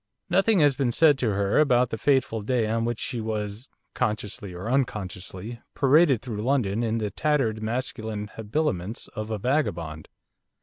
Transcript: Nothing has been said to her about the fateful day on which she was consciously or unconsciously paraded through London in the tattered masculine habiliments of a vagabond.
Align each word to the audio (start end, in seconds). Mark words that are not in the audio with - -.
Nothing 0.31 0.61
has 0.61 0.75
been 0.75 0.91
said 0.91 1.19
to 1.19 1.29
her 1.33 1.59
about 1.59 1.91
the 1.91 1.95
fateful 1.99 2.41
day 2.41 2.67
on 2.67 2.85
which 2.85 2.99
she 2.99 3.21
was 3.21 3.69
consciously 3.93 4.51
or 4.51 4.67
unconsciously 4.67 5.61
paraded 5.75 6.23
through 6.23 6.41
London 6.41 6.81
in 6.81 6.97
the 6.97 7.11
tattered 7.11 7.61
masculine 7.61 8.31
habiliments 8.33 9.09
of 9.09 9.29
a 9.29 9.37
vagabond. 9.37 10.09